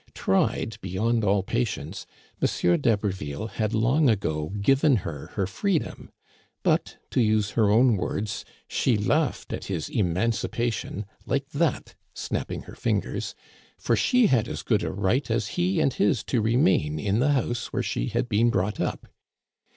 [0.15, 2.07] Tried beyond all patience,
[2.41, 2.47] M.
[2.81, 6.09] d'Haberville had long ago given her her freedom;
[6.63, 12.73] but, to use her own words^" she laughed at his emancipation like that," snapping her
[12.75, 13.35] fingers,"
[13.77, 17.33] for she had as good a right as he and his to remain in the
[17.33, 19.05] house where she had been brought up."